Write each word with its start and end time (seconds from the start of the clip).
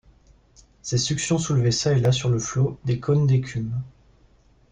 Ces 0.81 0.97
succions 0.97 1.37
soulevaient 1.37 1.69
çà 1.69 1.93
et 1.93 1.99
là 1.99 2.11
sur 2.11 2.29
le 2.31 2.39
flot 2.39 2.79
des 2.85 2.99
cônes 2.99 3.27
d’écume. 3.27 3.79